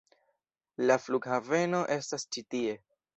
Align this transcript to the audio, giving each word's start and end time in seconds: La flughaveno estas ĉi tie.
La 0.91 0.95
flughaveno 1.03 1.83
estas 1.97 2.25
ĉi 2.37 2.43
tie. 2.55 2.75